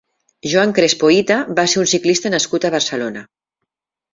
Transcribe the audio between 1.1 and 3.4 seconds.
Hita va ser un ciclista nascut a Barcelona.